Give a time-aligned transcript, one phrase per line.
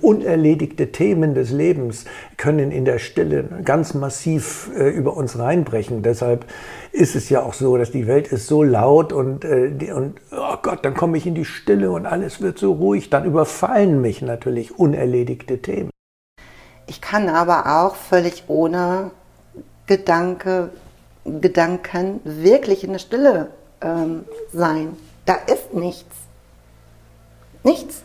[0.00, 2.04] Unerledigte Themen des Lebens
[2.36, 6.02] können in der Stille ganz massiv äh, über uns reinbrechen.
[6.02, 6.46] Deshalb
[6.92, 10.20] ist es ja auch so, dass die Welt ist so laut und, äh, die, und
[10.32, 13.10] oh Gott, dann komme ich in die Stille und alles wird so ruhig.
[13.10, 15.90] Dann überfallen mich natürlich unerledigte Themen.
[16.86, 19.10] Ich kann aber auch völlig ohne
[19.86, 20.70] Gedanke,
[21.24, 23.48] Gedanken wirklich in der Stille
[23.80, 24.96] ähm, sein.
[25.24, 26.16] Da ist nichts.
[27.64, 28.02] Nichts.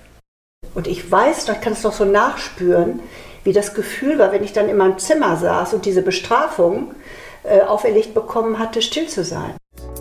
[0.73, 3.01] Und ich weiß, ich kann es doch so nachspüren,
[3.43, 6.93] wie das Gefühl war, wenn ich dann in meinem Zimmer saß und diese Bestrafung
[7.43, 9.55] äh, auferlegt bekommen hatte, still zu sein.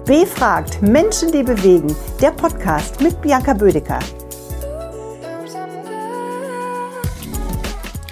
[0.05, 1.95] Befragt Menschen, die bewegen.
[2.21, 3.99] Der Podcast mit Bianca Bödecker.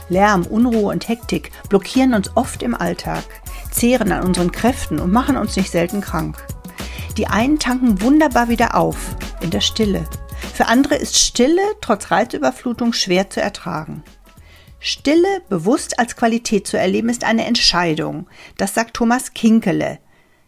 [0.09, 3.25] Lärm, Unruhe und Hektik blockieren uns oft im Alltag,
[3.71, 6.37] zehren an unseren Kräften und machen uns nicht selten krank.
[7.19, 8.97] Die einen tanken wunderbar wieder auf,
[9.43, 10.05] in der Stille,
[10.59, 14.03] für andere ist Stille trotz Reizüberflutung schwer zu ertragen.
[14.81, 18.27] Stille bewusst als Qualität zu erleben ist eine Entscheidung.
[18.57, 20.01] Das sagt Thomas Kinkele.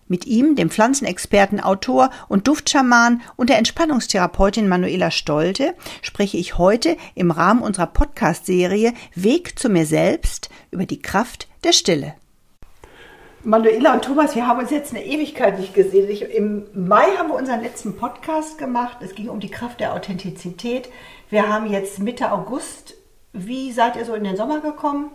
[0.08, 6.96] Mit ihm, dem Pflanzenexperten, Autor und Duftschaman und der Entspannungstherapeutin Manuela Stolte spreche ich heute
[7.14, 12.14] im Rahmen unserer Podcast-Serie Weg zu mir selbst über die Kraft der Stille.
[13.42, 16.10] Manuela und Thomas, wir haben uns jetzt eine Ewigkeit nicht gesehen.
[16.10, 18.98] Ich, Im Mai haben wir unseren letzten Podcast gemacht.
[19.00, 20.90] Es ging um die Kraft der Authentizität.
[21.30, 22.94] Wir haben jetzt Mitte August.
[23.32, 25.10] Wie seid ihr so in den Sommer gekommen?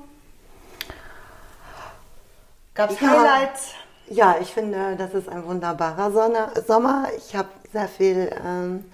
[2.74, 3.76] Gab es Highlights?
[4.10, 7.08] Ja, ich finde, das ist ein wunderbarer Sonne, Sommer.
[7.18, 8.86] Ich habe sehr viel ähm,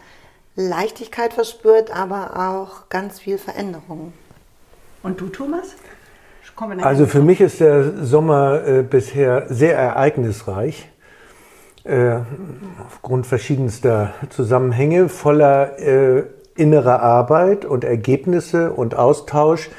[0.57, 4.11] Leichtigkeit verspürt, aber auch ganz viel Veränderung.
[5.03, 5.75] Und du, Thomas?
[6.81, 10.87] Also für mich ist der Sommer äh, bisher sehr ereignisreich.
[11.83, 12.17] Äh,
[12.85, 16.23] aufgrund verschiedenster Zusammenhänge, voller äh,
[16.55, 19.71] innerer Arbeit und Ergebnisse und Austausch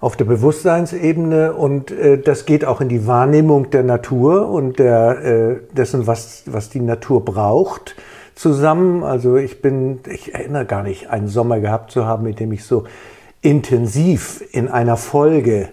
[0.00, 5.24] auf der Bewusstseinsebene und äh, das geht auch in die Wahrnehmung der Natur und der,
[5.24, 7.96] äh, dessen, was, was die Natur braucht,
[8.34, 9.02] zusammen.
[9.02, 12.64] Also ich bin, ich erinnere gar nicht, einen Sommer gehabt zu haben, mit dem ich
[12.64, 12.84] so
[13.40, 15.70] intensiv in einer Folge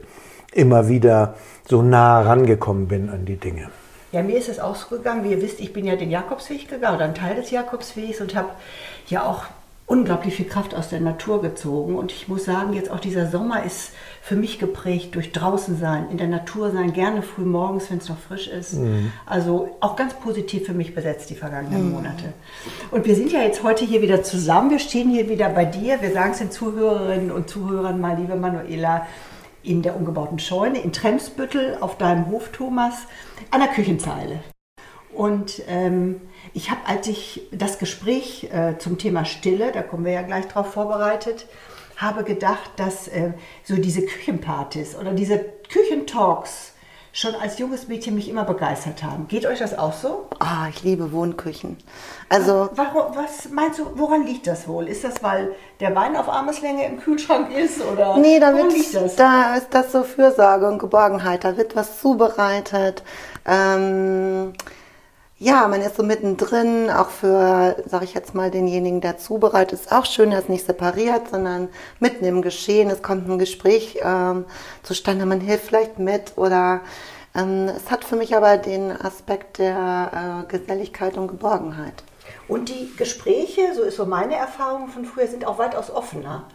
[0.57, 1.35] immer wieder
[1.67, 3.69] so nah rangekommen bin an die Dinge.
[4.11, 6.69] Ja, mir ist es auch so gegangen, wie ihr wisst, ich bin ja den Jakobsweg
[6.69, 8.49] gegangen oder ein Teil des Jakobswegs und habe
[9.07, 9.43] ja auch
[9.85, 11.95] unglaublich viel Kraft aus der Natur gezogen.
[11.95, 13.91] Und ich muss sagen, jetzt auch dieser Sommer ist
[14.21, 18.09] für mich geprägt durch draußen sein, in der Natur sein, gerne früh morgens, wenn es
[18.09, 18.73] noch frisch ist.
[18.73, 19.13] Mhm.
[19.25, 21.93] Also auch ganz positiv für mich besetzt die vergangenen mhm.
[21.93, 22.33] Monate.
[22.91, 24.71] Und wir sind ja jetzt heute hier wieder zusammen.
[24.71, 26.01] Wir stehen hier wieder bei dir.
[26.01, 29.07] Wir sagen es den Zuhörerinnen und Zuhörern mal, liebe Manuela,
[29.67, 32.95] in der umgebauten Scheune in Tremsbüttel auf deinem Hof, Thomas,
[33.51, 34.39] an der Küchenzeile.
[35.13, 36.21] Und ähm,
[36.53, 40.47] ich habe, als ich das Gespräch äh, zum Thema Stille, da kommen wir ja gleich
[40.47, 41.47] drauf vorbereitet,
[41.97, 43.33] habe gedacht, dass äh,
[43.63, 46.73] so diese Küchenpartys oder diese Küchentalks
[47.17, 49.27] schon als junges Mädchen mich immer begeistert haben.
[49.27, 50.27] Geht euch das auch so?
[50.37, 51.75] Ah, ich liebe Wohnküchen.
[52.29, 54.87] Also Warum, was meinst du, woran liegt das wohl?
[54.87, 59.15] Ist das, weil der Wein auf Armeslänge im Kühlschrank ist oder nee, da das?
[59.15, 61.43] Da ist das so Fürsorge und Geborgenheit.
[61.43, 63.01] Da wird was zubereitet.
[63.47, 64.53] Ähm,
[65.39, 69.91] ja, man ist so mittendrin, auch für, sage ich jetzt mal, denjenigen, der zubereitet, ist
[69.91, 72.89] auch schön, er ist nicht separiert, sondern mitten im Geschehen.
[72.89, 74.45] Es kommt ein Gespräch ähm,
[74.81, 76.81] zustande, man hilft vielleicht mit oder
[77.35, 82.03] ähm, es hat für mich aber den Aspekt der äh, Geselligkeit und Geborgenheit.
[82.47, 86.45] Und die Gespräche, so ist so meine Erfahrung von früher, sind auch weitaus offener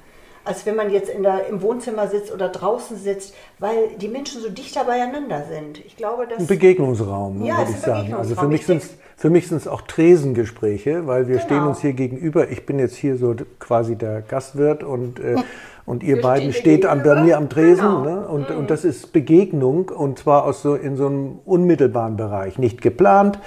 [0.44, 4.42] als wenn man jetzt in der, im Wohnzimmer sitzt oder draußen sitzt, weil die Menschen
[4.42, 5.78] so dichter beieinander sind.
[5.84, 8.14] Ich glaube, dass ein Begegnungsraum, ja, würde ich sagen.
[8.14, 8.82] Also für mich sind
[9.22, 11.46] für mich sind es auch Tresengespräche, weil wir genau.
[11.46, 12.50] stehen uns hier gegenüber.
[12.50, 15.36] Ich bin jetzt hier so quasi der Gastwirt und äh,
[15.84, 17.84] und ihr wir beiden steht an, bei mir am Tresen.
[17.84, 18.04] Genau.
[18.04, 18.28] Ne?
[18.28, 18.58] Und, mhm.
[18.58, 23.38] und das ist Begegnung und zwar aus so in so einem unmittelbaren Bereich, nicht geplant.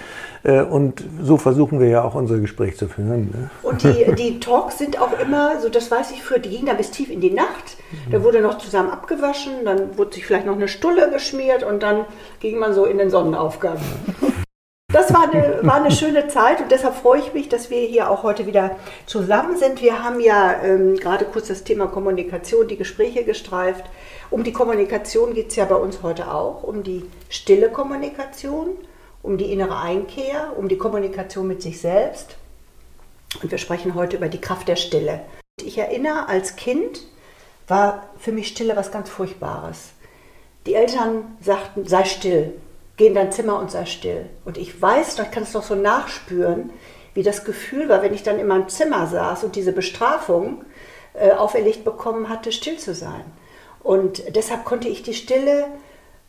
[0.43, 3.31] Äh, und so versuchen wir ja auch unser Gespräch zu führen.
[3.31, 3.49] Ne?
[3.63, 6.73] Und die, die Talks sind auch immer, so das weiß ich für, die gingen da
[6.73, 7.77] bis tief in die Nacht.
[8.11, 12.05] Da wurde noch zusammen abgewaschen, dann wurde sich vielleicht noch eine Stulle geschmiert und dann
[12.39, 13.77] ging man so in den Sonnenaufgang.
[14.95, 18.09] Das war eine, war eine schöne Zeit und deshalb freue ich mich, dass wir hier
[18.09, 19.81] auch heute wieder zusammen sind.
[19.81, 23.83] Wir haben ja ähm, gerade kurz das Thema Kommunikation, die Gespräche gestreift.
[24.31, 28.69] Um die Kommunikation geht es ja bei uns heute auch, um die stille Kommunikation,
[29.21, 32.37] um die innere Einkehr, um die Kommunikation mit sich selbst.
[33.43, 35.19] Und wir sprechen heute über die Kraft der Stille.
[35.61, 37.01] Ich erinnere, als Kind
[37.67, 39.89] war für mich Stille was ganz Furchtbares.
[40.65, 42.53] Die Eltern sagten, sei still,
[42.97, 44.25] geh in dein Zimmer und sei still.
[44.45, 46.71] Und ich weiß, ich kann es doch so nachspüren,
[47.13, 50.63] wie das Gefühl war, wenn ich dann in meinem Zimmer saß und diese Bestrafung
[51.13, 53.23] äh, auferlegt bekommen hatte, still zu sein.
[53.81, 55.67] Und deshalb konnte ich die Stille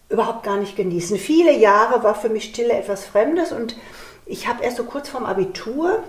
[0.09, 1.17] überhaupt gar nicht genießen.
[1.17, 3.77] Viele Jahre war für mich Stille etwas Fremdes und
[4.25, 6.03] ich habe erst so kurz vorm Abitur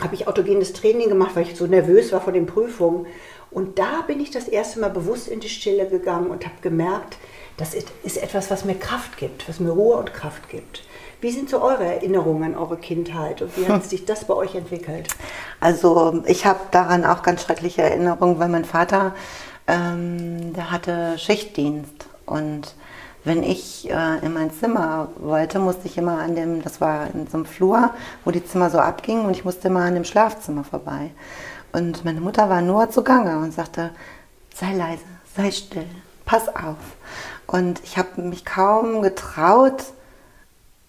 [0.00, 3.06] habe ich autogenes Training gemacht, weil ich so nervös war vor den Prüfungen.
[3.50, 7.16] Und da bin ich das erste Mal bewusst in die Stille gegangen und habe gemerkt,
[7.60, 10.82] das ist etwas, was mir Kraft gibt, was mir Ruhe und Kraft gibt.
[11.20, 14.54] Wie sind so eure Erinnerungen an eure Kindheit und wie hat sich das bei euch
[14.54, 15.08] entwickelt?
[15.60, 19.14] Also ich habe daran auch ganz schreckliche Erinnerungen, weil mein Vater,
[19.66, 22.74] ähm, der hatte Schichtdienst und
[23.24, 27.26] wenn ich äh, in mein Zimmer wollte, musste ich immer an dem, das war in
[27.26, 27.90] so einem Flur,
[28.24, 31.10] wo die Zimmer so abgingen und ich musste immer an dem Schlafzimmer vorbei.
[31.72, 33.90] Und meine Mutter war nur zugange und sagte,
[34.54, 35.04] sei leise,
[35.36, 35.84] sei still,
[36.24, 36.78] pass auf.
[37.50, 39.82] Und ich habe mich kaum getraut,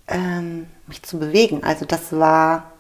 [0.08, 1.64] ähm, mich zu bewegen.
[1.64, 2.72] Also das war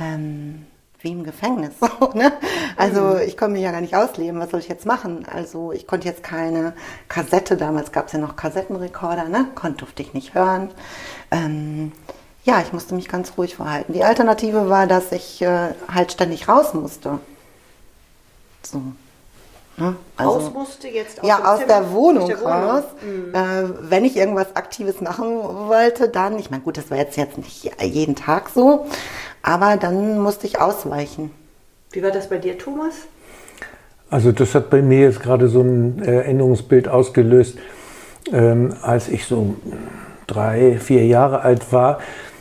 [0.00, 0.66] ähm,
[1.00, 1.74] wie im Gefängnis.
[2.14, 2.32] ne?
[2.78, 3.20] Also mhm.
[3.26, 4.40] ich konnte mich ja gar nicht ausleben.
[4.40, 5.26] Was soll ich jetzt machen?
[5.30, 6.72] Also ich konnte jetzt keine
[7.08, 9.48] Kassette, damals gab es ja noch Kassettenrekorder, ne?
[9.54, 10.70] Konnte, durfte ich nicht hören.
[11.30, 11.92] Ähm,
[12.44, 13.92] ja, ich musste mich ganz ruhig verhalten.
[13.92, 17.18] Die Alternative war, dass ich äh, halt ständig raus musste.
[18.62, 18.80] So.
[19.76, 19.96] Ne?
[20.16, 22.84] Also, raus musste jetzt aus, ja, aus Zimmer, der Wohnung der raus.
[23.02, 23.34] Mhm.
[23.34, 25.26] Äh, wenn ich irgendwas Aktives machen
[25.68, 28.86] wollte, dann, ich meine, gut, das war jetzt, jetzt nicht jeden Tag so,
[29.42, 31.30] aber dann musste ich ausweichen.
[31.90, 32.94] Wie war das bei dir, Thomas?
[34.10, 37.58] Also das hat bei mir jetzt gerade so ein Erinnerungsbild ausgelöst,
[38.32, 39.56] ähm, als ich so
[40.26, 41.98] drei, vier Jahre alt war.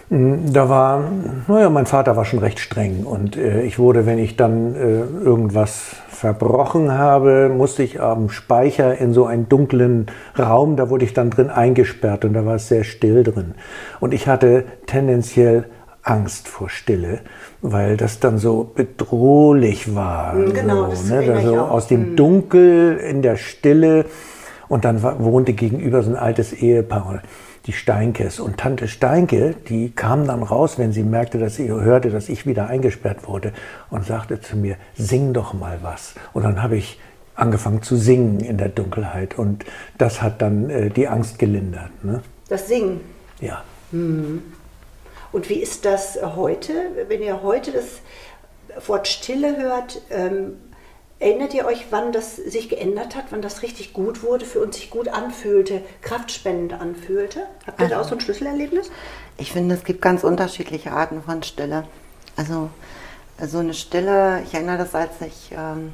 [0.09, 1.03] Hm, da war,
[1.47, 5.23] naja, mein Vater war schon recht streng und äh, ich wurde, wenn ich dann äh,
[5.23, 10.05] irgendwas verbrochen habe, musste ich am Speicher in so einen dunklen
[10.39, 13.55] Raum, da wurde ich dann drin eingesperrt und da war es sehr still drin.
[13.99, 15.65] Und ich hatte tendenziell
[16.01, 17.19] Angst vor Stille,
[17.61, 20.35] weil das dann so bedrohlich war.
[20.35, 21.33] Mhm, genau, so, das ne?
[21.33, 22.15] also aus dem mhm.
[22.15, 24.05] Dunkel in der Stille.
[24.69, 27.21] Und dann wohnte gegenüber so ein altes Ehepaar,
[27.65, 28.39] die Steinkes.
[28.39, 32.45] Und Tante Steinke, die kam dann raus, wenn sie merkte, dass sie hörte, dass ich
[32.45, 33.53] wieder eingesperrt wurde
[33.89, 36.15] und sagte zu mir, sing doch mal was.
[36.33, 36.99] Und dann habe ich
[37.35, 39.37] angefangen zu singen in der Dunkelheit.
[39.37, 39.65] Und
[39.97, 41.91] das hat dann äh, die Angst gelindert.
[42.03, 42.21] Ne?
[42.49, 43.01] Das Singen?
[43.39, 43.63] Ja.
[43.91, 44.43] Mhm.
[45.31, 46.73] Und wie ist das heute,
[47.07, 50.01] wenn ihr heute das Wort Stille hört?
[50.11, 50.57] Ähm,
[51.23, 54.75] erinnert ihr euch, wann das sich geändert hat, wann das richtig gut wurde, für uns
[54.75, 57.47] sich gut anfühlte, kraftspendend anfühlte?
[57.65, 58.91] Habt ihr also, da auch so ein Schlüsselerlebnis?
[59.37, 61.85] Ich finde, es gibt ganz unterschiedliche Arten von Stille.
[62.35, 62.69] Also
[63.41, 65.93] so eine Stille, ich erinnere das, als ich ähm,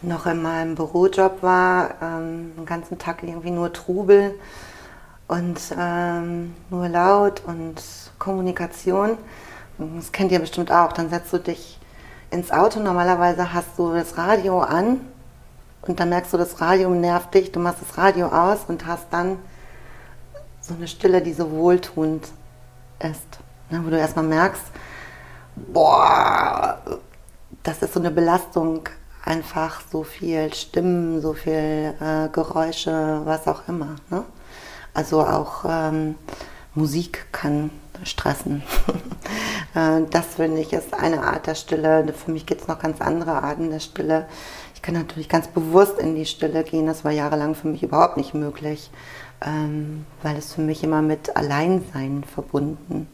[0.00, 4.34] noch in meinem Bürojob war, ähm, den ganzen Tag irgendwie nur Trubel
[5.26, 7.82] und ähm, nur laut und
[8.18, 9.18] Kommunikation.
[9.76, 10.92] Das kennt ihr bestimmt auch.
[10.92, 11.77] Dann setzt du dich
[12.30, 12.80] ins Auto.
[12.80, 15.00] Normalerweise hast du das Radio an
[15.82, 17.52] und dann merkst du, das Radio nervt dich.
[17.52, 19.38] Du machst das Radio aus und hast dann
[20.60, 22.28] so eine Stille, die so wohltuend
[23.00, 23.38] ist.
[23.70, 24.62] Ne, wo du erstmal merkst,
[25.56, 26.78] boah,
[27.62, 28.88] das ist so eine Belastung.
[29.24, 33.96] Einfach so viel Stimmen, so viel äh, Geräusche, was auch immer.
[34.08, 34.24] Ne?
[34.94, 36.14] Also auch ähm,
[36.78, 37.70] Musik kann
[38.04, 38.62] stressen.
[39.74, 42.10] Äh, das finde ich ist eine Art der Stille.
[42.14, 44.26] Für mich gibt es noch ganz andere Arten der Stille.
[44.74, 46.86] Ich kann natürlich ganz bewusst in die Stille gehen.
[46.86, 48.90] Das war jahrelang für mich überhaupt nicht möglich,
[49.44, 53.08] ähm, weil es für mich immer mit Alleinsein verbunden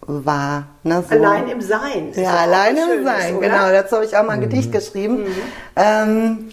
[0.00, 0.66] war.
[0.82, 1.14] Ne, so.
[1.14, 2.12] Allein im Sein.
[2.16, 3.48] Ja, allein im Sein, oder?
[3.48, 3.70] genau.
[3.70, 4.50] Dazu habe ich auch mal ein mhm.
[4.50, 5.18] Gedicht geschrieben.
[5.18, 5.36] Mhm.
[5.76, 6.48] Ähm,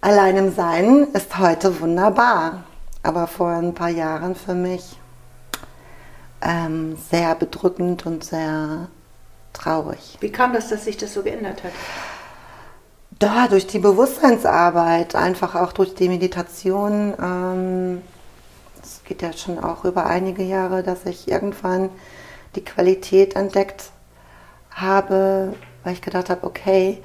[0.00, 2.64] allein im Sein ist heute wunderbar
[3.04, 4.98] aber vor ein paar Jahren für mich
[6.44, 8.88] ähm, sehr bedrückend und sehr
[9.52, 10.18] traurig.
[10.20, 11.72] Wie kam das, dass sich das so geändert hat?
[13.18, 17.14] Da, durch die Bewusstseinsarbeit, einfach auch durch die Meditation.
[17.20, 18.02] Ähm,
[18.82, 21.90] es geht ja schon auch über einige Jahre, dass ich irgendwann
[22.54, 23.90] die Qualität entdeckt
[24.70, 27.02] habe, weil ich gedacht habe, okay,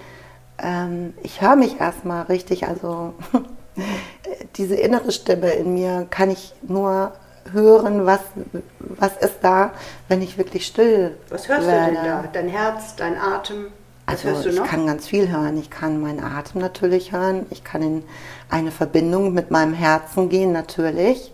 [0.57, 3.13] ähm, ich höre mich erstmal richtig, also
[4.57, 7.13] diese innere Stimme in mir kann ich nur
[7.51, 8.21] hören, was,
[8.79, 9.71] was ist da,
[10.07, 11.87] wenn ich wirklich still Was hörst werde.
[11.87, 12.23] du denn da?
[12.31, 13.67] Dein Herz, dein Atem?
[14.05, 15.57] Was also ich kann ganz viel hören.
[15.59, 17.45] Ich kann meinen Atem natürlich hören.
[17.51, 18.03] Ich kann in
[18.49, 21.31] eine Verbindung mit meinem Herzen gehen, natürlich.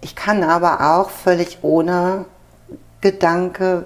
[0.00, 2.26] Ich kann aber auch völlig ohne
[3.00, 3.84] Gedanke,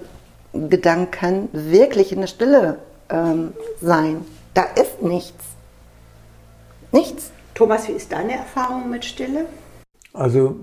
[0.52, 4.24] Gedanken wirklich in der Stille ähm, sein.
[4.52, 5.44] Da ist nichts.
[6.90, 7.30] Nichts.
[7.54, 9.46] Thomas, wie ist deine Erfahrung mit Stille?
[10.14, 10.56] Also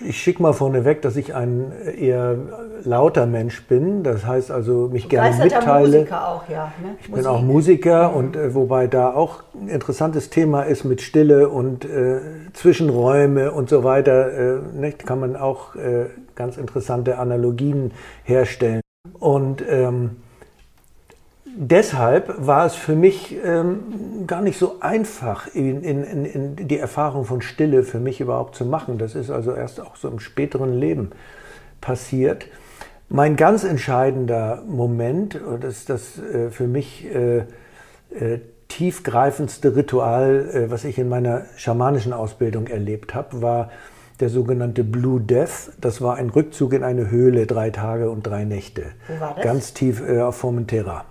[0.00, 2.36] ich schicke mal vorneweg, dass ich ein eher
[2.84, 4.02] lauter Mensch bin.
[4.02, 5.98] Das heißt also, mich gerne mitteile.
[5.98, 6.72] Musiker auch, ja.
[6.82, 6.96] Ne?
[7.00, 7.24] Ich Musik.
[7.24, 8.16] bin auch Musiker mhm.
[8.16, 12.20] und äh, wobei da auch ein interessantes Thema ist mit Stille und äh,
[12.54, 14.32] Zwischenräume und so weiter.
[14.32, 17.92] Äh, nicht, kann man auch äh, ganz interessante Analogien
[18.22, 18.80] herstellen.
[19.18, 20.16] Und ähm,
[21.56, 27.24] deshalb war es für mich ähm, gar nicht so einfach, in, in, in, die Erfahrung
[27.24, 28.98] von Stille für mich überhaupt zu machen.
[28.98, 31.10] Das ist also erst auch so im späteren Leben
[31.80, 32.46] passiert.
[33.08, 40.48] Mein ganz entscheidender Moment, und das ist das äh, für mich äh, äh, tiefgreifendste Ritual,
[40.52, 43.70] äh, was ich in meiner schamanischen Ausbildung erlebt habe, war
[44.20, 45.72] der sogenannte Blue Death.
[45.80, 48.86] Das war ein Rückzug in eine Höhle, drei Tage und drei Nächte.
[49.08, 49.44] Wo war das?
[49.44, 51.04] Ganz tief äh, auf Formentera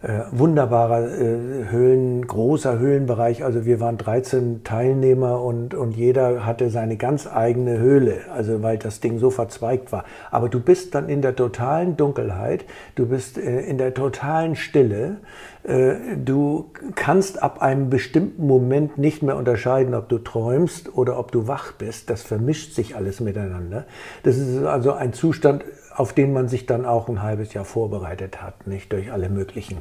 [0.00, 3.44] äh, wunderbarer äh, Höhlen, großer Höhlenbereich.
[3.44, 8.78] Also wir waren 13 Teilnehmer und, und jeder hatte seine ganz eigene Höhle, also weil
[8.78, 10.04] das Ding so verzweigt war.
[10.30, 12.64] Aber du bist dann in der totalen Dunkelheit,
[12.94, 15.16] du bist äh, in der totalen Stille.
[15.64, 21.32] Äh, du kannst ab einem bestimmten Moment nicht mehr unterscheiden, ob du träumst oder ob
[21.32, 22.08] du wach bist.
[22.08, 23.84] Das vermischt sich alles miteinander.
[24.22, 25.64] Das ist also ein Zustand,
[25.98, 29.78] auf den man sich dann auch ein halbes Jahr vorbereitet hat, nicht durch alle möglichen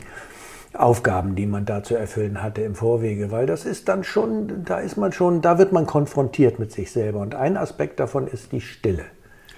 [0.74, 4.79] Aufgaben, die man da zu erfüllen hatte im Vorwege, weil das ist dann schon, da
[4.79, 8.51] ist man schon, da wird man konfrontiert mit sich selber und ein Aspekt davon ist
[8.51, 9.05] die Stille.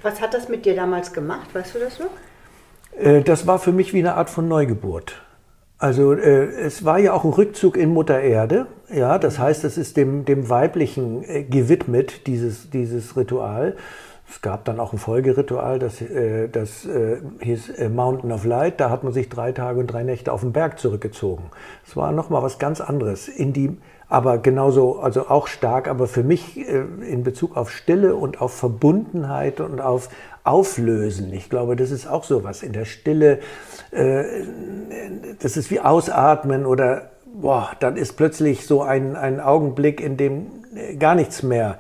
[0.02, 2.12] Was hat das mit dir damals gemacht, weißt du das noch?
[2.98, 5.22] Äh, das war für mich wie eine Art von Neugeburt.
[5.78, 9.78] Also äh, es war ja auch ein Rückzug in Mutter Erde, ja, das heißt, es
[9.78, 13.78] ist dem, dem Weiblichen äh, gewidmet, dieses, dieses Ritual.
[14.30, 18.80] Es gab dann auch ein Folgeritual, das, äh, das äh, hieß äh, Mountain of Light.
[18.80, 21.50] Da hat man sich drei Tage und drei Nächte auf den Berg zurückgezogen.
[21.86, 23.28] Das war nochmal was ganz anderes.
[23.28, 28.16] In die, aber genauso, also auch stark, aber für mich äh, in Bezug auf Stille
[28.16, 30.10] und auf Verbundenheit und auf
[30.44, 31.34] Auflösen.
[31.34, 33.40] Ich glaube, das ist auch so was in der Stille.
[33.92, 34.24] Äh,
[35.40, 40.48] das ist wie Ausatmen oder boah, dann ist plötzlich so ein, ein Augenblick, in dem
[40.76, 41.80] äh, gar nichts mehr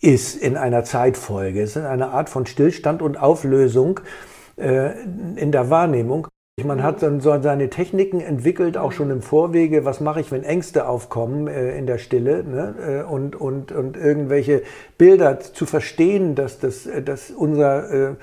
[0.00, 1.62] ist in einer Zeitfolge.
[1.62, 4.00] Es ist eine Art von Stillstand und Auflösung
[4.56, 4.92] äh,
[5.36, 6.28] in der Wahrnehmung.
[6.64, 9.84] Man hat dann so seine Techniken entwickelt, auch schon im Vorwege.
[9.84, 12.44] Was mache ich, wenn Ängste aufkommen äh, in der Stille?
[12.44, 12.74] Ne?
[13.06, 14.62] Äh, und, und, und irgendwelche
[14.98, 18.14] Bilder zu verstehen, dass, das, dass unser äh,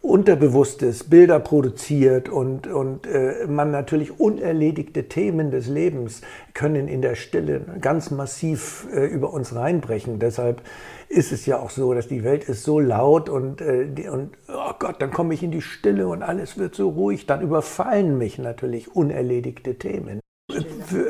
[0.00, 6.22] Unterbewusstes Bilder produziert und, und äh, man natürlich unerledigte Themen des Lebens
[6.54, 10.20] können in der Stille ganz massiv äh, über uns reinbrechen.
[10.20, 10.62] Deshalb
[11.08, 14.72] ist es ja auch so, dass die Welt ist so laut und, äh, und oh
[14.78, 17.26] Gott, dann komme ich in die Stille und alles wird so ruhig.
[17.26, 20.20] Dann überfallen mich natürlich unerledigte Themen.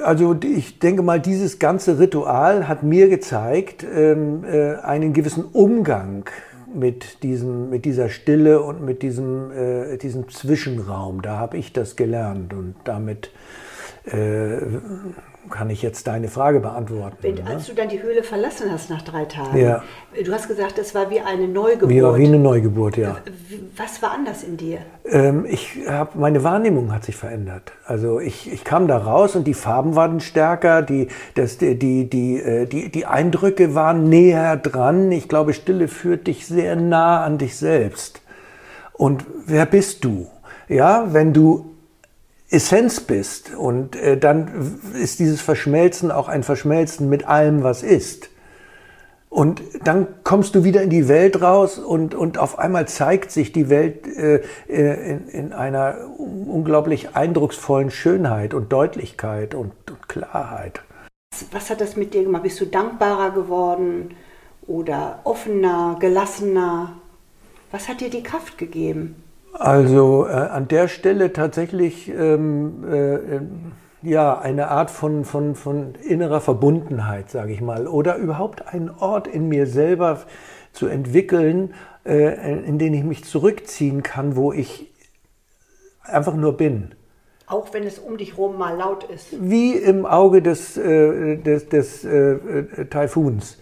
[0.04, 6.28] Also ich denke mal, dieses ganze Ritual hat mir gezeigt, ähm, äh, einen gewissen Umgang
[6.74, 11.22] mit, diesem, mit dieser Stille und mit diesem, äh, diesem Zwischenraum.
[11.22, 13.30] Da habe ich das gelernt und damit
[14.04, 14.58] äh,
[15.50, 17.16] kann ich jetzt deine Frage beantworten.
[17.20, 17.46] Wenn, ne?
[17.46, 19.82] Als du dann die Höhle verlassen hast nach drei Tagen, ja.
[20.22, 21.90] du hast gesagt, es war wie eine Neugeburt.
[21.90, 23.16] Wie, wie eine Neugeburt, ja.
[23.76, 24.78] Was war anders in dir?
[25.06, 27.72] Ähm, ich hab, meine Wahrnehmung hat sich verändert.
[27.86, 32.10] Also ich, ich kam da raus und die Farben waren stärker, die, das, die, die,
[32.10, 35.10] die, äh, die, die Eindrücke waren näher dran.
[35.12, 38.20] Ich glaube, Stille führt dich sehr nah an dich selbst.
[38.92, 40.26] Und wer bist du?
[40.68, 41.77] Ja, wenn du
[42.50, 43.54] Essenz bist.
[43.54, 48.30] Und äh, dann ist dieses Verschmelzen auch ein Verschmelzen mit allem, was ist.
[49.30, 53.52] Und dann kommst du wieder in die Welt raus und, und auf einmal zeigt sich
[53.52, 60.80] die Welt äh, äh in, in einer unglaublich eindrucksvollen Schönheit und Deutlichkeit und, und Klarheit.
[61.52, 62.42] Was hat das mit dir gemacht?
[62.42, 64.14] Bist du dankbarer geworden
[64.66, 66.94] oder offener, gelassener?
[67.70, 69.22] Was hat dir die Kraft gegeben?
[69.58, 76.40] Also äh, an der Stelle tatsächlich ähm, äh, ja eine Art von, von, von innerer
[76.40, 80.20] Verbundenheit, sage ich mal, oder überhaupt einen Ort in mir selber
[80.72, 81.74] zu entwickeln,
[82.06, 84.92] äh, in den ich mich zurückziehen kann, wo ich
[86.04, 86.94] einfach nur bin.
[87.48, 89.28] Auch wenn es um dich rum mal laut ist.
[89.40, 93.58] Wie im Auge des, äh, des, des äh, äh, Taifuns.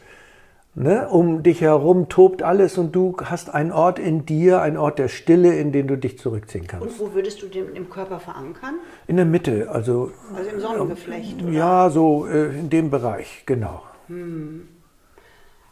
[0.78, 1.08] Ne?
[1.08, 5.08] Um dich herum tobt alles und du hast einen Ort in dir, einen Ort der
[5.08, 6.86] Stille, in den du dich zurückziehen kannst.
[6.86, 8.74] Und wo würdest du den im Körper verankern?
[9.06, 10.12] In der Mitte, also.
[10.34, 11.50] Also im Sonnengeflecht, oder?
[11.50, 13.84] Ja, so äh, in dem Bereich, genau.
[14.08, 14.68] Hm.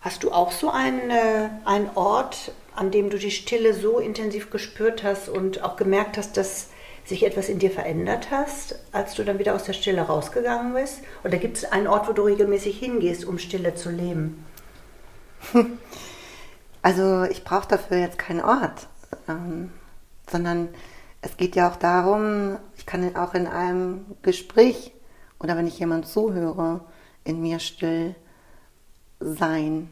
[0.00, 4.48] Hast du auch so einen, äh, einen Ort, an dem du die Stille so intensiv
[4.48, 6.70] gespürt hast und auch gemerkt hast, dass
[7.04, 11.02] sich etwas in dir verändert hast, als du dann wieder aus der Stille rausgegangen bist?
[11.24, 14.46] Oder gibt es einen Ort, wo du regelmäßig hingehst, um Stille zu leben?
[16.82, 18.88] Also ich brauche dafür jetzt keinen Ort,
[19.26, 19.70] ähm,
[20.30, 20.68] sondern
[21.22, 24.92] es geht ja auch darum, ich kann auch in einem Gespräch
[25.40, 26.80] oder wenn ich jemand zuhöre,
[27.24, 28.14] in mir still
[29.18, 29.88] sein.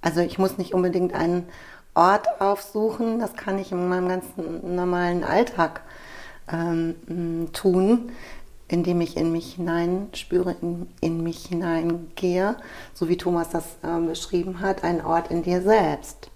[0.00, 1.46] Also ich muss nicht unbedingt einen
[1.92, 5.82] Ort aufsuchen, das kann ich in meinem ganzen normalen Alltag
[6.50, 8.12] ähm, tun,
[8.70, 12.56] indem ich in mich hineinspüre, in, in mich hineingehe,
[12.94, 16.30] so wie Thomas das äh, beschrieben hat, ein Ort in dir selbst.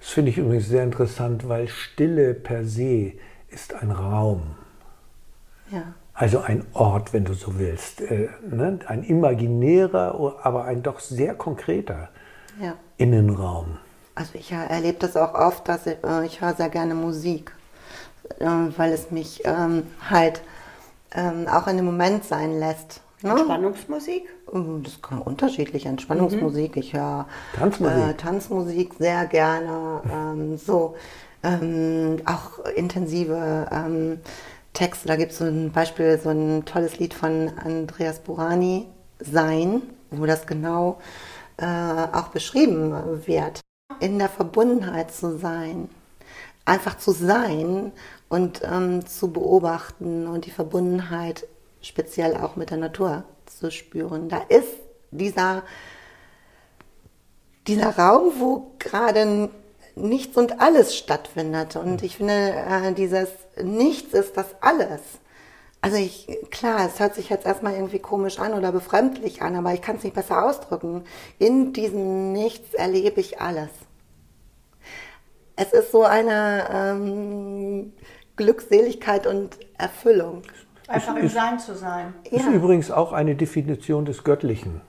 [0.00, 3.14] Das finde ich übrigens sehr interessant, weil Stille per se
[3.48, 4.54] ist ein Raum.
[5.70, 5.94] Ja.
[6.14, 8.00] Also ein Ort, wenn du so willst.
[8.00, 8.78] Äh, ne?
[8.86, 12.10] Ein imaginärer, aber ein doch sehr konkreter
[12.60, 12.74] ja.
[12.96, 13.78] Innenraum.
[14.14, 17.52] Also ich erlebe das auch oft, dass ich, äh, ich höre sehr gerne Musik,
[18.38, 18.46] äh,
[18.76, 20.42] weil es mich ähm, halt
[21.14, 23.00] ähm, auch in dem Moment sein lässt.
[23.22, 23.30] Ne?
[23.30, 24.28] Entspannungsmusik?
[24.52, 25.86] Mm, das kann unterschiedlich.
[25.86, 26.76] Entspannungsmusik.
[26.76, 26.82] Mhm.
[26.82, 27.26] Ich höre
[27.56, 27.98] Tanzmusik.
[27.98, 30.02] Äh, Tanzmusik sehr gerne.
[30.12, 30.96] Ähm, so
[31.42, 34.20] ähm, auch intensive ähm,
[34.72, 35.08] Texte.
[35.08, 38.86] Da gibt es so ein Beispiel, so ein tolles Lied von Andreas Burani,
[39.20, 40.98] Sein, wo das genau
[41.58, 42.92] äh, auch beschrieben
[43.26, 43.60] wird.
[44.00, 45.88] In der Verbundenheit zu sein,
[46.64, 47.92] einfach zu sein
[48.32, 51.46] und ähm, zu beobachten und die Verbundenheit
[51.82, 54.30] speziell auch mit der Natur zu spüren.
[54.30, 54.72] Da ist
[55.10, 55.64] dieser,
[57.66, 59.50] dieser Raum, wo gerade
[59.96, 61.76] nichts und alles stattfindet.
[61.76, 63.28] Und ich finde, äh, dieses
[63.62, 65.02] Nichts ist das alles.
[65.82, 69.74] Also ich, klar, es hört sich jetzt erstmal irgendwie komisch an oder befremdlich an, aber
[69.74, 71.04] ich kann es nicht besser ausdrücken.
[71.38, 73.68] In diesem Nichts erlebe ich alles.
[75.54, 77.92] Es ist so eine ähm,
[78.36, 80.42] Glückseligkeit und Erfüllung.
[80.88, 82.12] Einfach im Sein zu sein.
[82.30, 82.52] Ist ja.
[82.52, 84.80] übrigens auch eine Definition des Göttlichen.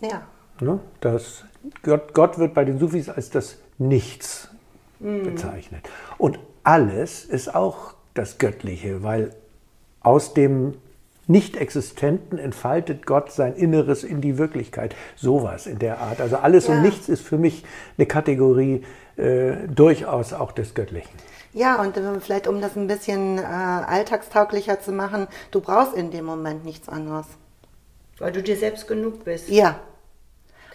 [0.00, 0.22] Ja.
[0.60, 0.80] Ne?
[1.00, 1.44] Das
[1.82, 4.48] Gott, Gott wird bei den Sufis als das Nichts
[4.98, 5.24] mhm.
[5.24, 5.88] bezeichnet.
[6.18, 9.30] Und alles ist auch das Göttliche, weil
[10.00, 10.74] aus dem
[11.26, 14.94] Nicht-Existenten entfaltet Gott sein Inneres in die Wirklichkeit.
[15.16, 16.20] Sowas in der Art.
[16.20, 16.74] Also alles ja.
[16.74, 17.64] und nichts ist für mich
[17.96, 18.84] eine Kategorie
[19.16, 21.16] äh, durchaus auch des Göttlichen.
[21.52, 26.10] Ja, und äh, vielleicht um das ein bisschen äh, alltagstauglicher zu machen, du brauchst in
[26.10, 27.26] dem Moment nichts anderes.
[28.18, 29.48] Weil du dir selbst genug bist.
[29.48, 29.80] Ja,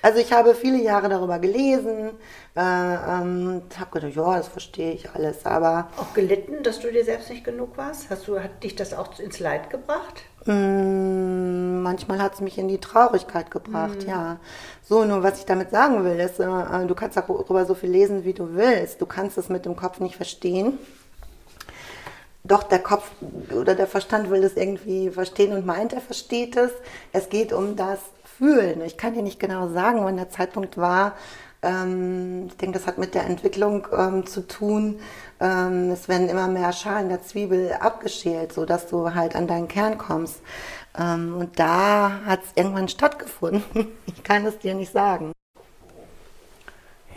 [0.06, 2.12] also ich habe viele Jahre darüber gelesen,
[2.56, 5.90] äh, ähm, habe gedacht, ja, das verstehe ich alles, aber...
[5.98, 8.12] Auch gelitten, dass du dir selbst nicht genug warst?
[8.12, 10.22] Hast du, hat dich das auch ins Leid gebracht?
[10.46, 14.10] Mm, manchmal hat es mich in die Traurigkeit gebracht, mm.
[14.10, 14.38] ja.
[14.88, 18.26] So, nur was ich damit sagen will, ist, äh, du kannst darüber so viel lesen,
[18.26, 19.02] wie du willst.
[19.02, 20.78] Du kannst es mit dem Kopf nicht verstehen.
[22.44, 23.10] Doch der Kopf
[23.52, 26.72] oder der Verstand will es irgendwie verstehen und meint, er versteht es.
[27.12, 28.00] Es geht um das
[28.38, 28.82] fühlen.
[28.82, 31.14] Ich kann dir nicht genau sagen, wann der Zeitpunkt war.
[31.66, 35.00] Ähm, ich denke, das hat mit der Entwicklung ähm, zu tun.
[35.40, 39.98] Ähm, es werden immer mehr Schalen der Zwiebel abgeschält, sodass du halt an deinen Kern
[39.98, 40.42] kommst.
[40.98, 43.64] Ähm, und da hat es irgendwann stattgefunden.
[44.06, 45.32] ich kann es dir nicht sagen.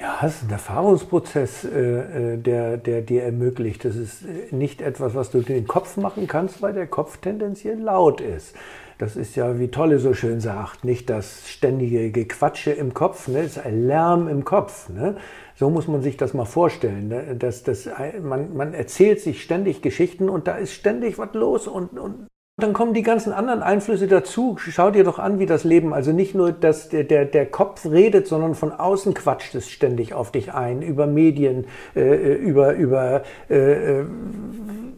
[0.00, 3.84] Ja, es ist ein Erfahrungsprozess, äh, äh, der, der dir ermöglicht.
[3.84, 7.80] Das ist äh, nicht etwas, was du den Kopf machen kannst, weil der Kopf tendenziell
[7.80, 8.54] laut ist.
[8.98, 13.40] Das ist ja, wie Tolle so schön sagt, nicht das ständige Gequatsche im Kopf, ne?
[13.40, 14.88] es ist ein Lärm im Kopf.
[14.88, 15.16] Ne?
[15.54, 17.06] So muss man sich das mal vorstellen.
[17.06, 17.36] Ne?
[17.36, 17.88] Dass, dass,
[18.20, 22.26] man, man erzählt sich ständig Geschichten und da ist ständig was los und, und
[22.60, 24.56] dann kommen die ganzen anderen Einflüsse dazu.
[24.58, 27.86] Schau dir doch an, wie das Leben, also nicht nur, dass der, der, der Kopf
[27.86, 32.74] redet, sondern von außen quatscht es ständig auf dich ein, über Medien, äh, äh über,
[32.74, 34.04] über äh, äh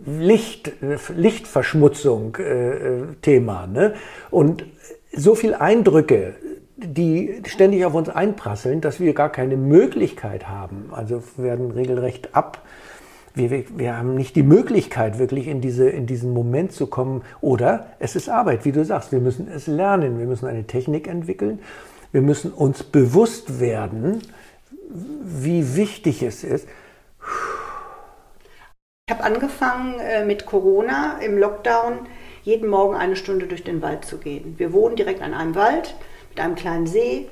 [0.07, 0.73] Licht,
[1.15, 3.67] Lichtverschmutzung äh, Thema.
[3.67, 3.95] Ne?
[4.31, 4.65] Und
[5.13, 6.35] so viele Eindrücke,
[6.77, 10.91] die ständig auf uns einprasseln, dass wir gar keine Möglichkeit haben.
[10.93, 12.63] Also werden regelrecht ab.
[13.35, 17.23] Wir, wir haben nicht die Möglichkeit, wirklich in, diese, in diesen Moment zu kommen.
[17.41, 19.13] Oder es ist Arbeit, wie du sagst.
[19.13, 20.19] Wir müssen es lernen.
[20.19, 21.61] Wir müssen eine Technik entwickeln.
[22.13, 24.21] Wir müssen uns bewusst werden,
[25.23, 26.67] wie wichtig es ist.
[29.11, 32.07] Ich habe angefangen äh, mit Corona im Lockdown
[32.45, 34.55] jeden Morgen eine Stunde durch den Wald zu gehen.
[34.57, 35.97] Wir wohnen direkt an einem Wald
[36.29, 37.29] mit einem kleinen See.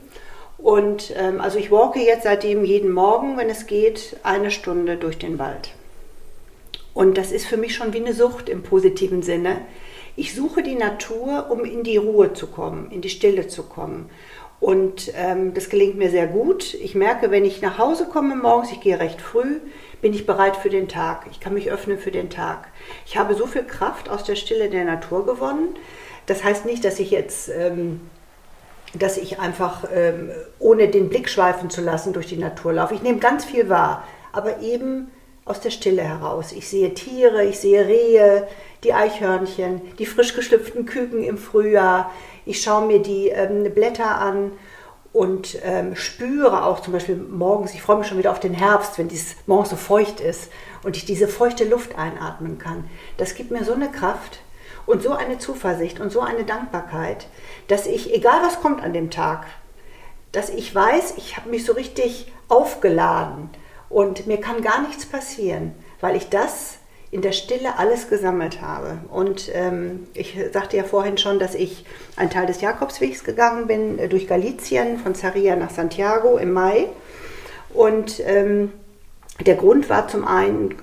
[0.57, 5.19] Und ähm, also ich walke jetzt seitdem jeden Morgen, wenn es geht, eine Stunde durch
[5.19, 5.71] den Wald.
[6.95, 9.59] Und das ist für mich schon wie eine Sucht im positiven Sinne.
[10.17, 14.11] Ich suche die Natur, um in die Ruhe zu kommen, in die Stille zu kommen.
[14.59, 16.75] Und ähm, das gelingt mir sehr gut.
[16.75, 19.61] Ich merke, wenn ich nach Hause komme morgens, ich gehe recht früh,
[20.01, 21.27] bin ich bereit für den Tag.
[21.31, 22.69] Ich kann mich öffnen für den Tag.
[23.07, 25.77] Ich habe so viel Kraft aus der Stille der Natur gewonnen.
[26.27, 28.01] Das heißt nicht, dass ich jetzt ähm,
[28.95, 32.95] dass ich einfach, ähm, ohne den Blick schweifen zu lassen, durch die Natur laufe.
[32.95, 35.11] Ich nehme ganz viel wahr, aber eben
[35.45, 36.53] aus der Stille heraus.
[36.53, 38.47] Ich sehe Tiere, ich sehe Rehe,
[38.85, 42.13] die Eichhörnchen, die frisch geschlüpften Küken im Frühjahr.
[42.45, 44.53] Ich schaue mir die ähm, Blätter an
[45.13, 48.99] und ähm, spüre auch zum Beispiel morgens, ich freue mich schon wieder auf den Herbst,
[48.99, 50.51] wenn es morgens so feucht ist
[50.83, 52.85] und ich diese feuchte Luft einatmen kann.
[53.17, 54.41] Das gibt mir so eine Kraft
[54.87, 57.27] und so eine Zuversicht und so eine Dankbarkeit,
[57.69, 59.47] dass ich, egal was kommt an dem Tag,
[60.33, 63.51] dass ich weiß, ich habe mich so richtig aufgeladen
[63.89, 66.78] und mir kann gar nichts passieren, weil ich das
[67.11, 68.99] in der Stille alles gesammelt habe.
[69.11, 71.85] Und ähm, ich sagte ja vorhin schon, dass ich
[72.17, 76.89] einen Teil des Jakobswegs gegangen bin, äh, durch Galizien, von Zaria nach Santiago im Mai.
[77.73, 78.73] Und ähm,
[79.41, 80.75] der Grund war zum einen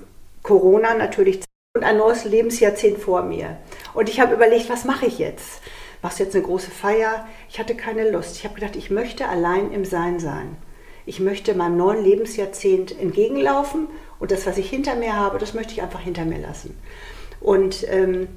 [0.41, 1.41] Corona natürlich
[1.75, 3.57] und ein neues Lebensjahrzehnt vor mir.
[3.93, 5.61] Und ich habe überlegt, was mache ich jetzt?
[6.01, 7.27] Machst du jetzt eine große Feier?
[7.49, 8.37] Ich hatte keine Lust.
[8.37, 10.55] Ich habe gedacht, ich möchte allein im Sein sein.
[11.05, 13.87] Ich möchte meinem neuen Lebensjahrzehnt entgegenlaufen
[14.25, 16.75] und das, was ich hinter mir habe, das möchte ich einfach hinter mir lassen.
[17.39, 18.27] Und ähm,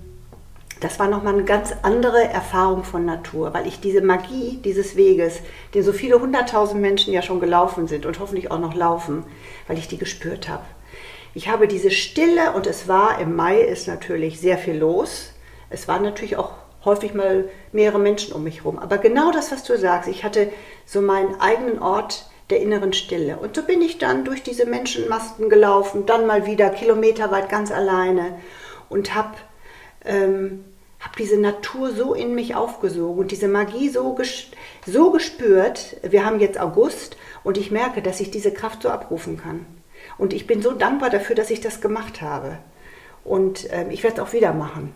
[0.81, 5.40] das war nochmal eine ganz andere Erfahrung von Natur, weil ich diese Magie dieses Weges,
[5.72, 9.24] den so viele hunderttausend Menschen ja schon gelaufen sind und hoffentlich auch noch laufen,
[9.66, 10.64] weil ich die gespürt habe.
[11.33, 15.33] Ich habe diese Stille und es war im Mai ist natürlich sehr viel los.
[15.70, 16.51] Es waren natürlich auch
[16.85, 18.79] häufig mal mehrere Menschen um mich herum.
[18.79, 20.53] Aber genau das, was du sagst, ich hatte
[20.85, 23.37] so meinen eigenen Ort der inneren Stille.
[23.37, 28.38] Und so bin ich dann durch diese Menschenmasten gelaufen, dann mal wieder kilometerweit ganz alleine
[28.88, 29.37] und habe
[30.04, 30.64] ähm,
[31.00, 34.46] hab diese Natur so in mich aufgesogen und diese Magie so, ges
[34.87, 35.96] so gespürt.
[36.02, 39.66] Wir haben jetzt August und ich merke, dass ich diese Kraft so abrufen kann.
[40.16, 42.58] Und ich bin so dankbar dafür, dass ich das gemacht habe.
[43.24, 44.94] Und ähm, ich werde es auch wieder machen.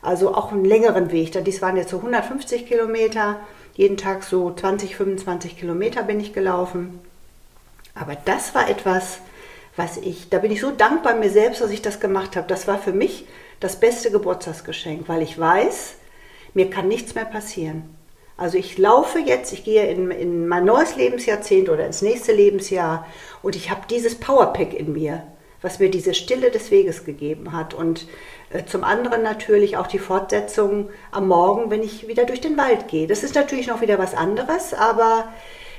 [0.00, 1.32] Also auch einen längeren Weg.
[1.44, 3.40] Dies waren jetzt so 150 Kilometer.
[3.74, 7.00] Jeden Tag so 20, 25 Kilometer bin ich gelaufen.
[7.94, 9.18] Aber das war etwas,
[9.76, 12.46] was ich, da bin ich so dankbar mir selbst, dass ich das gemacht habe.
[12.48, 13.26] Das war für mich
[13.60, 15.94] das beste Geburtstagsgeschenk, weil ich weiß,
[16.54, 17.94] mir kann nichts mehr passieren.
[18.36, 23.06] Also ich laufe jetzt, ich gehe in, in mein neues Lebensjahrzehnt oder ins nächste Lebensjahr
[23.42, 25.22] und ich habe dieses Powerpack in mir,
[25.62, 27.72] was mir diese Stille des Weges gegeben hat.
[27.72, 28.06] Und
[28.50, 32.88] äh, zum anderen natürlich auch die Fortsetzung am Morgen, wenn ich wieder durch den Wald
[32.88, 33.06] gehe.
[33.06, 35.32] Das ist natürlich noch wieder was anderes, aber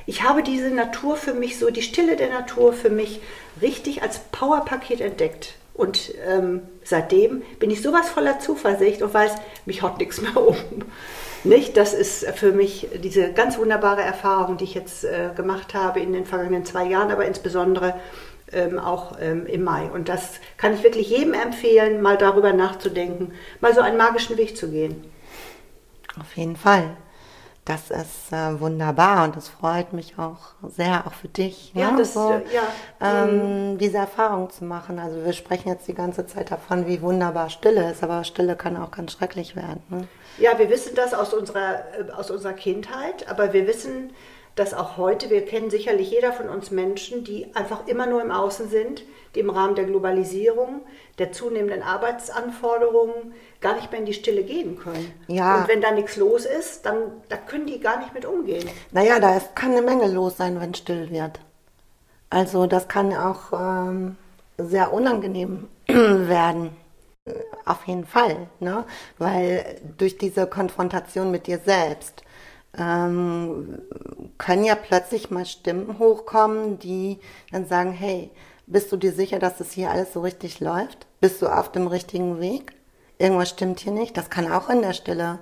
[0.05, 3.21] ich habe diese Natur für mich so, die Stille der Natur für mich
[3.61, 5.55] richtig als Powerpaket entdeckt.
[5.73, 9.31] Und ähm, seitdem bin ich sowas voller Zuversicht und weiß,
[9.65, 10.55] mich haut nichts mehr um.
[11.45, 11.75] Nicht?
[11.75, 16.13] Das ist für mich diese ganz wunderbare Erfahrung, die ich jetzt äh, gemacht habe in
[16.13, 17.95] den vergangenen zwei Jahren, aber insbesondere
[18.53, 19.89] ähm, auch ähm, im Mai.
[19.91, 24.57] Und das kann ich wirklich jedem empfehlen, mal darüber nachzudenken, mal so einen magischen Weg
[24.57, 25.03] zu gehen.
[26.19, 26.95] Auf jeden Fall.
[27.65, 31.71] Das ist äh, wunderbar und das freut mich auch sehr, auch für dich.
[31.73, 31.99] Ja, ne?
[31.99, 32.63] das, so, äh, ja.
[32.99, 34.99] ähm, diese Erfahrung zu machen.
[34.99, 38.75] Also wir sprechen jetzt die ganze Zeit davon, wie wunderbar Stille ist, aber Stille kann
[38.75, 39.81] auch ganz schrecklich werden.
[39.89, 40.07] Ne?
[40.39, 44.11] Ja, wir wissen das aus unserer, äh, aus unserer Kindheit, aber wir wissen,
[44.55, 48.31] dass auch heute, wir kennen sicherlich jeder von uns Menschen, die einfach immer nur im
[48.31, 50.81] Außen sind, die im Rahmen der Globalisierung,
[51.17, 55.11] der zunehmenden Arbeitsanforderungen gar nicht mehr in die Stille gehen können.
[55.27, 55.61] Ja.
[55.61, 58.69] Und wenn da nichts los ist, dann da können die gar nicht mit umgehen.
[58.91, 61.39] Naja, da kann eine Menge los sein, wenn still wird.
[62.29, 64.17] Also das kann auch ähm,
[64.57, 66.75] sehr unangenehm werden.
[67.65, 68.83] Auf jeden Fall, ne?
[69.17, 72.22] weil durch diese Konfrontation mit dir selbst
[72.77, 73.79] ähm,
[74.37, 77.19] können ja plötzlich mal Stimmen hochkommen, die
[77.51, 78.31] dann sagen, hey,
[78.65, 81.05] bist du dir sicher, dass das hier alles so richtig läuft?
[81.19, 82.73] Bist du auf dem richtigen Weg?
[83.19, 84.17] Irgendwas stimmt hier nicht.
[84.17, 85.39] Das kann auch in der Stille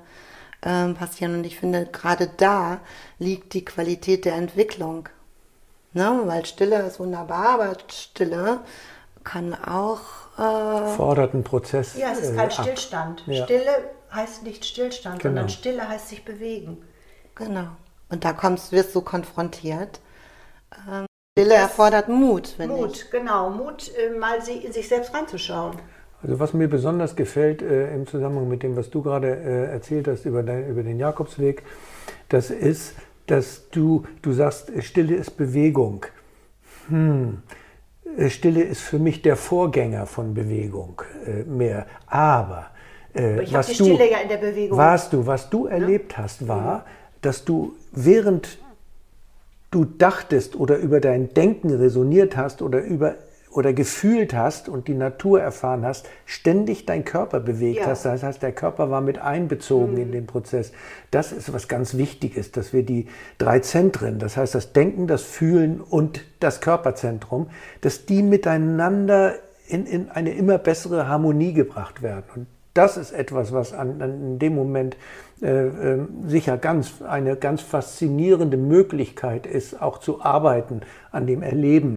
[0.63, 1.35] ähm, passieren.
[1.35, 2.79] Und ich finde, gerade da
[3.17, 5.07] liegt die Qualität der Entwicklung.
[5.93, 6.21] Ne?
[6.25, 8.59] Weil Stille ist wunderbar, aber Stille
[9.23, 10.01] kann auch...
[10.37, 11.95] Äh, Fordert einen Prozess.
[11.97, 12.53] Ja, es ist äh, kein ab.
[12.53, 13.23] Stillstand.
[13.27, 13.43] Ja.
[13.45, 13.71] Stille
[14.11, 15.29] heißt nicht Stillstand, Genau.
[15.35, 16.77] sondern Stille heißt sich bewegen.
[17.35, 17.67] Genau.
[18.09, 19.99] Und da kommst, wirst du konfrontiert.
[20.89, 21.05] Ähm,
[21.37, 22.81] Stille erfordert Mut, finde ich.
[22.81, 23.49] Mut, genau.
[23.49, 25.77] Mut, äh, mal sie- in sich selbst reinzuschauen.
[26.23, 30.07] Also was mir besonders gefällt äh, im Zusammenhang mit dem, was du gerade äh, erzählt
[30.07, 31.63] hast über, dein, über den Jakobsweg,
[32.29, 32.95] das ist,
[33.27, 36.05] dass du, du sagst, Stille ist Bewegung.
[36.89, 37.41] Hm.
[38.17, 41.87] Äh, Stille ist für mich der Vorgänger von Bewegung äh, mehr.
[42.07, 42.67] Aber
[43.15, 44.77] äh, ich was die du, Stille ja in der Bewegung.
[44.77, 46.85] warst du, was du erlebt hast, war,
[47.21, 48.57] dass du während
[49.71, 53.15] du dachtest oder über dein Denken resoniert hast oder über
[53.53, 57.87] oder gefühlt hast und die Natur erfahren hast, ständig dein Körper bewegt Ja.
[57.87, 58.05] hast.
[58.05, 60.01] Das heißt, der Körper war mit einbezogen Mhm.
[60.01, 60.71] in den Prozess.
[61.11, 63.07] Das ist was ganz Wichtiges, dass wir die
[63.39, 67.47] drei Zentren, das heißt das Denken, das Fühlen und das Körperzentrum,
[67.81, 69.35] dass die miteinander
[69.67, 72.23] in, in eine immer bessere Harmonie gebracht werden.
[72.35, 74.95] Und das ist etwas, was an, an in dem Moment
[75.41, 80.81] äh, äh, sicher ganz eine ganz faszinierende Möglichkeit ist, auch zu arbeiten
[81.11, 81.95] an dem Erleben.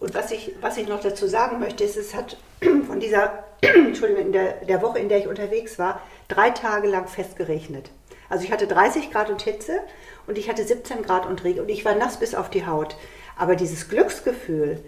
[0.00, 2.36] Und was ich, was ich noch dazu sagen möchte, ist, es hat
[2.86, 7.36] von dieser, Entschuldigung, der, der Woche, in der ich unterwegs war, drei Tage lang fest
[7.36, 7.90] geregnet.
[8.28, 9.80] Also ich hatte 30 Grad und Hitze
[10.26, 12.96] und ich hatte 17 Grad und Regen und ich war nass bis auf die Haut.
[13.36, 14.80] Aber dieses Glücksgefühl,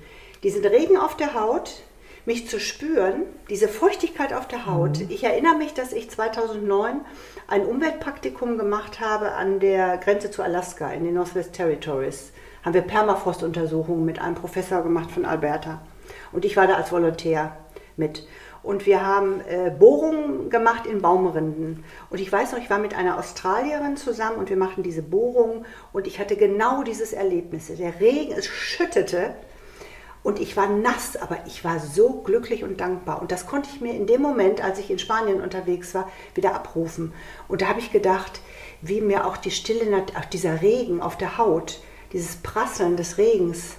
[0.43, 1.83] diesen Regen auf der Haut,
[2.27, 5.01] mich zu spüren, diese Feuchtigkeit auf der Haut.
[5.09, 7.01] Ich erinnere mich, dass ich 2009
[7.49, 12.33] ein Umweltpraktikum gemacht habe an der Grenze zu Alaska in den Northwest Territories.
[12.63, 15.81] Haben wir Permafrost-Untersuchungen mit einem Professor gemacht von Alberta.
[16.33, 17.57] Und ich war da als Volontär
[17.97, 18.27] mit.
[18.63, 21.85] Und wir haben äh, Bohrungen gemacht in Baumrinden.
[22.11, 25.65] Und ich weiß noch, ich war mit einer Australierin zusammen und wir machten diese Bohrungen.
[25.93, 27.73] Und ich hatte genau dieses Erlebnis.
[27.79, 29.35] Der Regen, es schüttete.
[30.23, 33.23] Und ich war nass, aber ich war so glücklich und dankbar.
[33.23, 36.55] Und das konnte ich mir in dem Moment, als ich in Spanien unterwegs war, wieder
[36.55, 37.15] abrufen.
[37.49, 38.41] Und da habe ich gedacht,
[38.83, 41.81] wie mir auch die Stille, auch dieser Regen auf der Haut,
[42.13, 43.77] dieses Prasseln des Regens,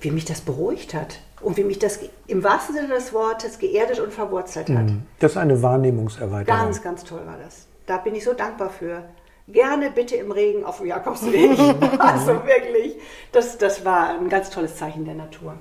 [0.00, 1.20] wie mich das beruhigt hat.
[1.40, 4.86] Und wie mich das im wahrsten Sinne des Wortes geerdet und verwurzelt hat.
[5.20, 6.60] Das ist eine Wahrnehmungserweiterung.
[6.60, 7.66] Ganz, ganz toll war das.
[7.86, 9.04] Da bin ich so dankbar für.
[9.50, 11.58] Gerne bitte im Regen auf dem Jakobsweg.
[11.98, 12.96] also wirklich,
[13.32, 15.54] das, das war ein ganz tolles Zeichen der Natur.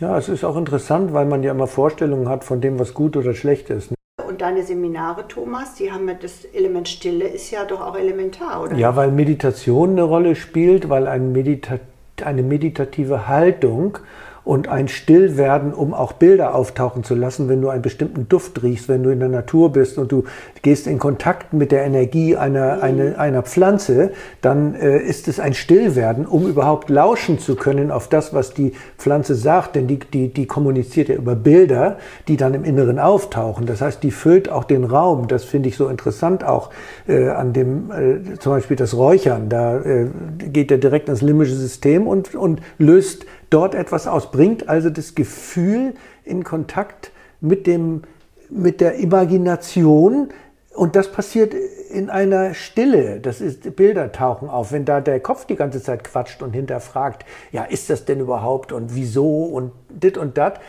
[0.00, 3.16] Ja, es ist auch interessant, weil man ja immer Vorstellungen hat von dem, was gut
[3.16, 3.90] oder schlecht ist.
[3.90, 3.96] ne?
[4.26, 8.62] Und deine Seminare, Thomas, die haben mit das Element Stille ist ja doch auch elementar,
[8.62, 8.74] oder?
[8.74, 11.78] Ja, weil Meditation eine Rolle spielt, weil ein Medita
[12.22, 13.98] eine meditative Haltung
[14.44, 18.88] und ein Stillwerden, um auch Bilder auftauchen zu lassen, wenn du einen bestimmten Duft riechst,
[18.88, 20.24] wenn du in der Natur bist und du
[20.62, 25.54] gehst in Kontakt mit der Energie einer, einer, einer Pflanze, dann äh, ist es ein
[25.54, 30.32] Stillwerden, um überhaupt lauschen zu können auf das, was die Pflanze sagt, denn die, die,
[30.32, 33.66] die kommuniziert ja über Bilder, die dann im Inneren auftauchen.
[33.66, 35.28] Das heißt, die füllt auch den Raum.
[35.28, 36.70] Das finde ich so interessant auch
[37.06, 39.48] äh, an dem, äh, zum Beispiel das Räuchern.
[39.48, 44.68] Da äh, geht er direkt ins limbische System und, und löst dort etwas aus, bringt
[44.68, 48.02] also das Gefühl in Kontakt mit, dem,
[48.48, 50.28] mit der Imagination.
[50.74, 51.54] Und das passiert
[51.90, 53.20] in einer Stille.
[53.20, 54.72] Das ist, Bilder tauchen auf.
[54.72, 58.72] Wenn da der Kopf die ganze Zeit quatscht und hinterfragt, ja, ist das denn überhaupt
[58.72, 60.60] und wieso und dit und dat,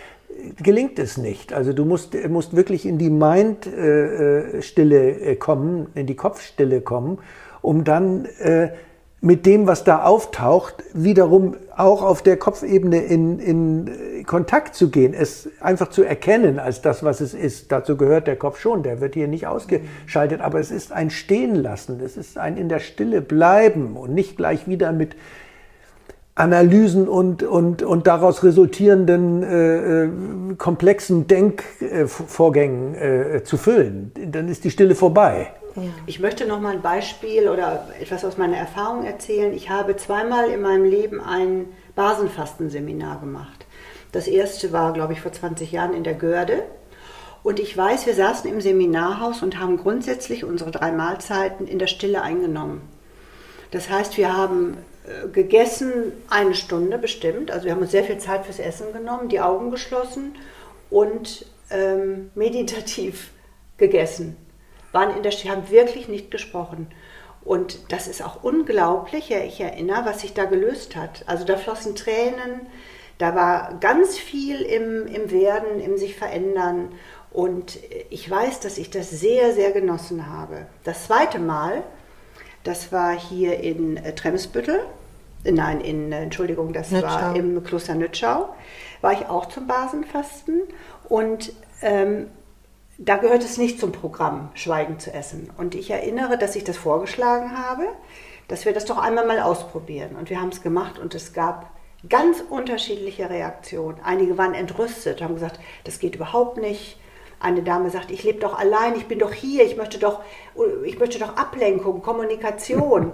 [0.61, 1.53] gelingt es nicht.
[1.53, 7.19] Also du musst, musst wirklich in die Mind-Stille äh, kommen, in die Kopfstille kommen,
[7.61, 8.69] um dann äh,
[9.23, 15.13] mit dem, was da auftaucht, wiederum auch auf der Kopfebene in, in Kontakt zu gehen,
[15.13, 17.71] es einfach zu erkennen als das, was es ist.
[17.71, 22.01] Dazu gehört der Kopf schon, der wird hier nicht ausgeschaltet, aber es ist ein Stehenlassen,
[22.03, 25.15] es ist ein in der Stille bleiben und nicht gleich wieder mit
[26.35, 30.09] Analysen und, und, und daraus resultierenden äh, äh,
[30.57, 34.11] komplexen Denkvorgängen äh, zu füllen.
[34.31, 35.53] Dann ist die Stille vorbei.
[36.05, 39.53] Ich möchte noch mal ein Beispiel oder etwas aus meiner Erfahrung erzählen.
[39.53, 43.65] Ich habe zweimal in meinem Leben ein Basenfastenseminar gemacht.
[44.11, 46.63] Das erste war, glaube ich, vor 20 Jahren in der Görde.
[47.41, 51.87] Und ich weiß, wir saßen im Seminarhaus und haben grundsätzlich unsere drei Mahlzeiten in der
[51.87, 52.81] Stille eingenommen.
[53.71, 57.49] Das heißt, wir haben äh, gegessen eine Stunde bestimmt.
[57.49, 60.35] Also wir haben uns sehr viel Zeit fürs Essen genommen, die Augen geschlossen
[60.89, 63.31] und ähm, meditativ
[63.77, 64.37] gegessen.
[64.93, 66.87] Waren in der Stille, haben wirklich nicht gesprochen.
[67.43, 69.27] Und das ist auch unglaublich.
[69.27, 71.23] Ja, ich erinnere, was sich da gelöst hat.
[71.27, 72.61] Also da flossen Tränen,
[73.17, 76.93] da war ganz viel im, im Werden, im sich verändern.
[77.31, 77.79] Und
[78.09, 80.67] ich weiß, dass ich das sehr, sehr genossen habe.
[80.83, 81.83] Das zweite Mal,
[82.63, 84.79] das war hier in äh, Tremsbüttel.
[85.43, 87.09] Nein, in, äh, Entschuldigung, das Nützschau.
[87.09, 88.55] war im Kloster Nützschau.
[89.01, 90.61] War ich auch zum Basenfasten.
[91.09, 91.51] Und
[91.81, 92.27] ähm,
[92.97, 95.49] da gehört es nicht zum Programm, Schweigen zu essen.
[95.57, 97.87] Und ich erinnere, dass ich das vorgeschlagen habe,
[98.47, 100.15] dass wir das doch einmal mal ausprobieren.
[100.15, 101.71] Und wir haben es gemacht und es gab
[102.07, 103.99] ganz unterschiedliche Reaktionen.
[104.03, 106.99] Einige waren entrüstet, haben gesagt, das geht überhaupt nicht.
[107.39, 110.21] Eine Dame sagt, ich lebe doch allein, ich bin doch hier, ich möchte doch,
[110.85, 113.11] ich möchte doch Ablenkung, Kommunikation.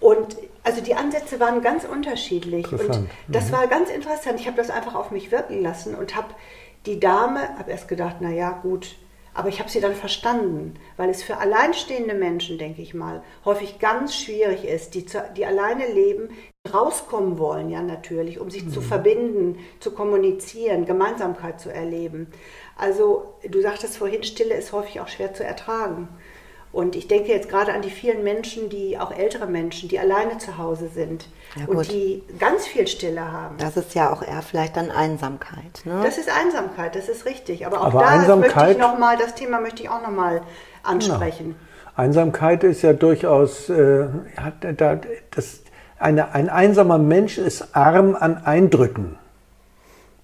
[0.00, 2.72] Und also die Ansätze waren ganz unterschiedlich.
[2.72, 3.10] Und Interessant.
[3.28, 4.40] das war ganz interessant.
[4.40, 6.28] Ich habe das einfach auf mich wirken lassen und habe
[6.86, 8.96] die Dame, habe erst gedacht, na ja, gut,
[9.32, 13.78] Aber ich habe sie dann verstanden, weil es für alleinstehende Menschen, denke ich mal, häufig
[13.78, 16.30] ganz schwierig ist, die, zu, die alleine leben,
[16.72, 18.70] rauskommen wollen, ja natürlich, um sich mhm.
[18.70, 22.26] zu verbinden, zu kommunizieren, Gemeinsamkeit zu erleben.
[22.76, 26.08] Also du sagtest vorhin, Stille ist häufig auch schwer zu ertragen.
[26.72, 30.38] Und ich denke jetzt gerade an die vielen Menschen, die auch ältere Menschen, die alleine
[30.38, 33.56] zu Hause sind ja, und die ganz viel Stille haben.
[33.58, 35.82] Das ist ja auch eher vielleicht dann Einsamkeit.
[35.84, 36.00] Ne?
[36.04, 37.66] Das ist Einsamkeit, das ist richtig.
[37.66, 40.12] Aber auch Aber da Einsamkeit, möchte ich noch mal, das Thema möchte ich auch noch
[40.12, 40.42] mal
[40.84, 41.46] ansprechen.
[41.46, 41.56] Genau.
[41.96, 44.06] Einsamkeit ist ja durchaus, äh,
[44.76, 45.00] da,
[45.32, 45.62] das,
[45.98, 49.18] eine, ein einsamer Mensch ist arm an Eindrücken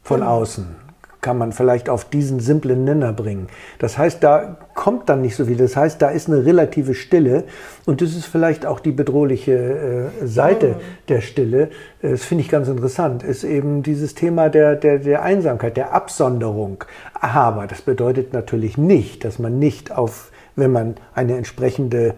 [0.03, 0.27] von mhm.
[0.27, 0.86] außen
[1.27, 3.49] kann man vielleicht auf diesen simplen Nenner bringen.
[3.81, 5.57] Das heißt, da kommt dann nicht so viel.
[5.57, 7.43] Das heißt, da ist eine relative Stille
[7.85, 10.75] und das ist vielleicht auch die bedrohliche äh, Seite mhm.
[11.09, 11.71] der Stille.
[12.01, 13.25] Das finde ich ganz interessant.
[13.25, 16.85] Ist eben dieses Thema der, der, der Einsamkeit, der Absonderung.
[17.15, 22.15] Aber das bedeutet natürlich nicht, dass man nicht auf, wenn man eine entsprechende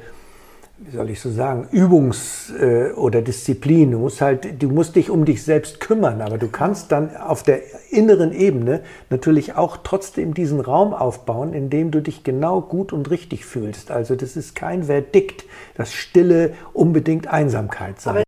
[0.81, 3.91] wie soll ich so sagen, Übungs- äh, oder Disziplin.
[3.91, 7.43] Du musst halt, du musst dich um dich selbst kümmern, aber du kannst dann auf
[7.43, 7.61] der
[7.91, 13.11] inneren Ebene natürlich auch trotzdem diesen Raum aufbauen, in dem du dich genau gut und
[13.11, 13.91] richtig fühlst.
[13.91, 15.45] Also das ist kein Verdikt,
[15.77, 18.11] dass Stille unbedingt Einsamkeit sei.
[18.11, 18.23] Aber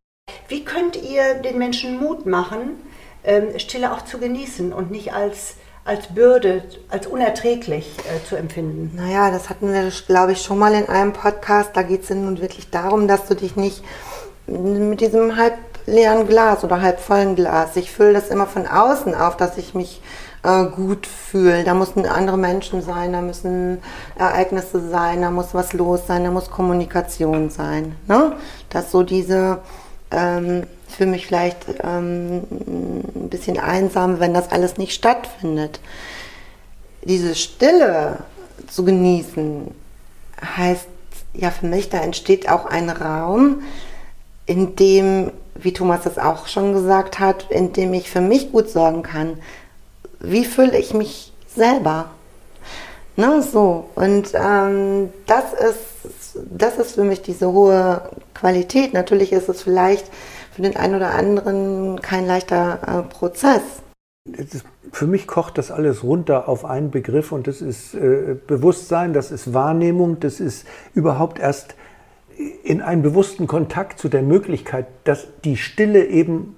[0.48, 2.80] wie könnt ihr den Menschen Mut machen,
[3.22, 8.92] ähm, Stille auch zu genießen und nicht als als Bürde, als unerträglich äh, zu empfinden?
[8.94, 11.70] Naja, das hatten wir, glaube ich, schon mal in einem Podcast.
[11.74, 13.82] Da geht es nun wirklich darum, dass du dich nicht
[14.46, 15.54] mit diesem halb
[15.86, 19.74] leeren Glas oder halb vollen Glas, ich fülle das immer von außen auf, dass ich
[19.74, 20.00] mich
[20.42, 21.64] äh, gut fühle.
[21.64, 23.78] Da müssen andere Menschen sein, da müssen
[24.16, 27.96] Ereignisse sein, da muss was los sein, da muss Kommunikation sein.
[28.06, 28.32] Ne?
[28.70, 29.58] Dass so diese
[30.10, 35.80] ähm, für mich vielleicht ähm, ein bisschen einsam, wenn das alles nicht stattfindet.
[37.02, 38.18] Diese Stille
[38.68, 39.74] zu genießen,
[40.56, 40.86] heißt
[41.34, 43.62] ja für mich, da entsteht auch ein Raum,
[44.46, 48.68] in dem, wie Thomas das auch schon gesagt hat, in dem ich für mich gut
[48.68, 49.38] sorgen kann.
[50.18, 52.10] Wie fühle ich mich selber?
[53.16, 53.90] Ne, so.
[53.94, 58.02] Und ähm, das, ist, das ist für mich diese hohe
[58.34, 58.92] Qualität.
[58.92, 60.06] Natürlich ist es vielleicht
[60.60, 63.62] für den einen oder anderen kein leichter äh, Prozess.
[64.30, 69.14] Ist, für mich kocht das alles runter auf einen Begriff und das ist äh, Bewusstsein,
[69.14, 71.76] das ist Wahrnehmung, das ist überhaupt erst
[72.62, 76.56] in einen bewussten Kontakt zu der Möglichkeit, dass die Stille eben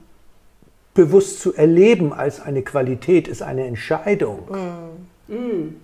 [0.94, 4.40] bewusst zu erleben als eine Qualität ist eine Entscheidung.
[5.28, 5.32] Mm.
[5.32, 5.76] Mm.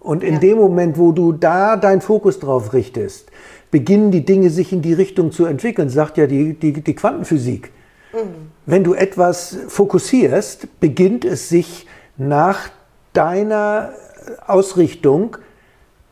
[0.00, 0.40] Und in ja.
[0.40, 3.30] dem Moment, wo du da deinen Fokus drauf richtest,
[3.70, 7.72] beginnen die Dinge sich in die Richtung zu entwickeln, sagt ja die, die, die Quantenphysik.
[8.12, 8.50] Mhm.
[8.66, 12.70] Wenn du etwas fokussierst, beginnt es sich nach
[13.12, 13.92] deiner
[14.46, 15.36] Ausrichtung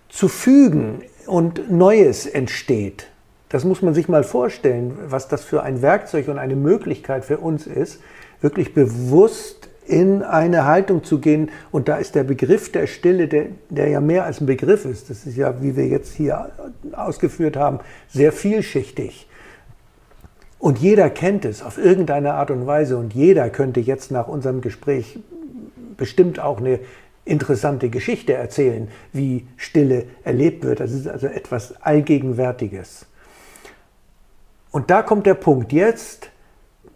[0.08, 3.08] zu fügen und Neues entsteht.
[3.48, 7.38] Das muss man sich mal vorstellen, was das für ein Werkzeug und eine Möglichkeit für
[7.38, 8.00] uns ist,
[8.40, 11.50] wirklich bewusst in eine Haltung zu gehen.
[11.70, 15.10] Und da ist der Begriff der Stille, der, der ja mehr als ein Begriff ist,
[15.10, 16.50] das ist ja, wie wir jetzt hier
[16.92, 19.28] ausgeführt haben, sehr vielschichtig.
[20.58, 22.96] Und jeder kennt es auf irgendeine Art und Weise.
[22.96, 25.18] Und jeder könnte jetzt nach unserem Gespräch
[25.96, 26.80] bestimmt auch eine
[27.26, 30.80] interessante Geschichte erzählen, wie Stille erlebt wird.
[30.80, 33.06] Das ist also etwas Allgegenwärtiges.
[34.70, 36.30] Und da kommt der Punkt, jetzt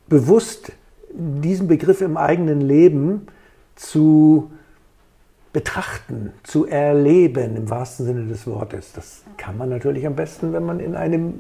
[0.09, 0.73] bewusst
[1.11, 3.27] diesen Begriff im eigenen Leben
[3.75, 4.51] zu
[5.53, 8.93] betrachten, zu erleben im wahrsten Sinne des Wortes.
[8.93, 11.35] Das kann man natürlich am besten, wenn man in einem,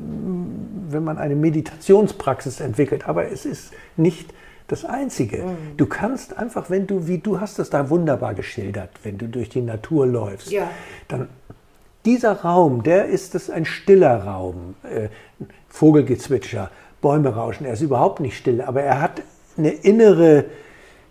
[0.88, 3.06] wenn man eine Meditationspraxis entwickelt.
[3.08, 4.32] Aber es ist nicht
[4.66, 5.38] das Einzige.
[5.38, 5.76] Mhm.
[5.76, 9.48] Du kannst einfach, wenn du, wie du hast es da wunderbar geschildert, wenn du durch
[9.50, 10.70] die Natur läufst, ja.
[11.08, 11.28] dann
[12.04, 14.74] dieser Raum, der ist es ein stiller Raum.
[14.82, 15.08] Äh,
[15.68, 19.22] Vogelgezwitscher, Bäume rauschen, er ist überhaupt nicht still, aber er hat
[19.58, 20.46] eine innere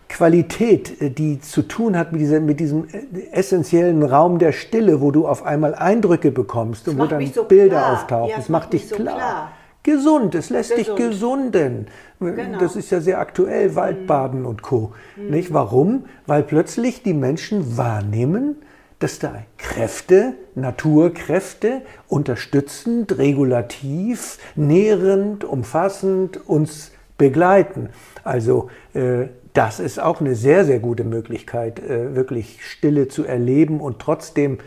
[0.08, 5.00] Qualität, äh, die zu tun hat mit, dieser, mit diesem äh, essentiellen Raum der Stille,
[5.00, 7.92] wo du auf einmal Eindrücke bekommst und wo dann so Bilder klar.
[7.92, 8.30] auftauchen.
[8.30, 9.16] Ja, es macht, macht dich so klar.
[9.16, 9.52] klar.
[9.84, 10.98] Gesund, es lässt Gesund.
[10.98, 11.86] dich gesunden.
[12.20, 12.58] Genau.
[12.58, 14.46] Das ist ja sehr aktuell, Waldbaden mhm.
[14.46, 14.92] und Co.
[15.16, 15.30] Mhm.
[15.30, 15.54] Nicht?
[15.54, 16.04] Warum?
[16.26, 18.56] Weil plötzlich die Menschen wahrnehmen,
[18.98, 27.90] dass da Kräfte, Naturkräfte unterstützend, regulativ, nährend, umfassend uns begleiten.
[28.24, 33.80] Also äh, das ist auch eine sehr, sehr gute Möglichkeit, äh, wirklich Stille zu erleben
[33.80, 34.58] und trotzdem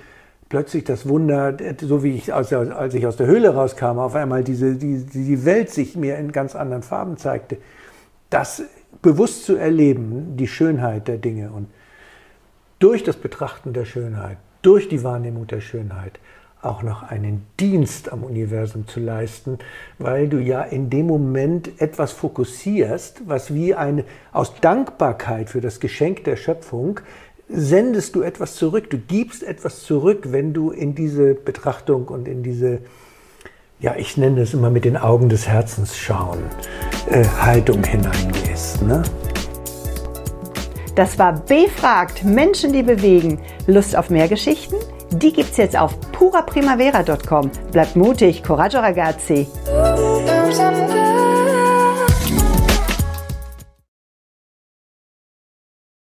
[0.50, 4.44] plötzlich das Wunder, so wie ich, aus, als ich aus der Höhle rauskam, auf einmal
[4.44, 7.58] diese, die, die Welt sich mir in ganz anderen Farben zeigte.
[8.30, 8.64] Das
[9.02, 11.68] bewusst zu erleben, die Schönheit der Dinge und
[12.80, 16.20] durch das Betrachten der Schönheit durch die Wahrnehmung der Schönheit
[16.62, 19.58] auch noch einen Dienst am Universum zu leisten,
[19.98, 25.80] weil du ja in dem Moment etwas fokussierst, was wie eine aus Dankbarkeit für das
[25.80, 27.00] Geschenk der Schöpfung
[27.54, 32.44] sendest du etwas zurück, du gibst etwas zurück, wenn du in diese Betrachtung und in
[32.44, 32.80] diese,
[33.80, 36.40] ja, ich nenne es immer mit den Augen des Herzens schauen,
[37.10, 38.82] äh, Haltung hineingehst.
[38.84, 39.04] Ne?
[40.96, 43.40] Das war Befragt, Menschen, die bewegen.
[43.68, 44.76] Lust auf mehr Geschichten?
[45.12, 47.52] Die gibt's jetzt auf puraprimavera.com.
[47.72, 49.48] Bleibt mutig, coraggio ragazzi.